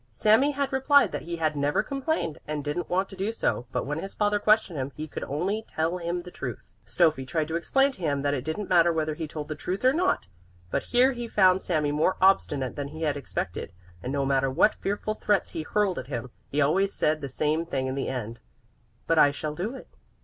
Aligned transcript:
Sami 0.11 0.49
had 0.53 0.73
replied 0.73 1.11
that 1.11 1.21
he 1.21 1.35
had 1.35 1.55
never 1.55 1.83
complained 1.83 2.39
and 2.47 2.63
didn't 2.63 2.89
want 2.89 3.07
to 3.09 3.15
do 3.15 3.31
so, 3.31 3.67
but 3.71 3.85
when 3.85 3.99
his 3.99 4.15
father 4.15 4.39
questioned 4.39 4.79
him 4.79 4.91
he 4.95 5.07
could 5.07 5.23
only 5.25 5.63
tell 5.67 5.97
him 5.99 6.23
the 6.23 6.31
truth. 6.31 6.71
Stöffi 6.87 7.27
tried 7.27 7.47
to 7.49 7.55
explain 7.55 7.91
to 7.91 8.01
him 8.01 8.23
that 8.23 8.33
it 8.33 8.43
didn't 8.43 8.67
matter 8.67 8.91
whether 8.91 9.13
he 9.13 9.27
told 9.27 9.47
the 9.47 9.53
truth 9.53 9.85
or 9.85 9.93
not, 9.93 10.25
but 10.71 10.85
here 10.85 11.11
he 11.11 11.27
found 11.27 11.61
Sami 11.61 11.91
more 11.91 12.17
obstinate 12.19 12.75
than 12.75 12.87
he 12.87 13.03
had 13.03 13.15
expected, 13.15 13.73
and 14.01 14.11
no 14.11 14.25
matter 14.25 14.49
what 14.49 14.73
fearful 14.73 15.13
threats 15.13 15.49
he 15.51 15.61
hurled 15.61 15.99
at 15.99 16.07
him, 16.07 16.31
he 16.49 16.59
always 16.61 16.91
said 16.91 17.21
the 17.21 17.29
same 17.29 17.63
thing 17.63 17.85
in 17.85 17.93
the 17.93 18.07
end: 18.07 18.41
"But 19.05 19.19
I 19.19 19.29
shall 19.29 19.53
do 19.53 19.75
it." 19.75 19.87